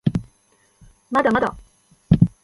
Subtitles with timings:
[1.11, 1.55] まだまだ